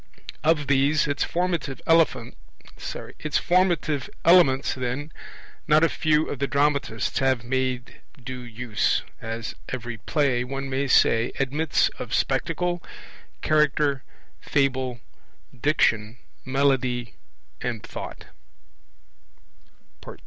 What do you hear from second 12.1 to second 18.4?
Spectacle, Character, Fable, Diction, Melody, and Thought.